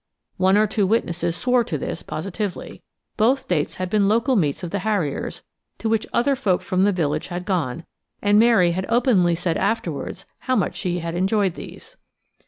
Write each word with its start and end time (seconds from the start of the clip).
One 0.37 0.57
or 0.57 0.65
two 0.65 0.87
witnesses 0.87 1.35
swore 1.35 1.63
to 1.65 1.77
this 1.77 2.01
positively. 2.01 2.81
Both 3.17 3.47
dates 3.47 3.75
had 3.75 3.87
been 3.87 4.07
local 4.07 4.35
meets 4.35 4.63
of 4.63 4.71
the 4.71 4.79
harriers, 4.79 5.43
to 5.77 5.87
which 5.89 6.07
other 6.11 6.35
folk 6.35 6.63
from 6.63 6.85
the 6.85 6.91
village 6.91 7.27
had 7.27 7.45
gone, 7.45 7.85
and 8.19 8.39
Mary 8.39 8.71
had 8.71 8.87
openly 8.89 9.35
said 9.35 9.57
afterwards 9.57 10.25
how 10.49 10.55
much 10.55 10.73
she 10.75 10.97
had 11.01 11.13
enjoyed 11.13 11.53
these. 11.53 11.97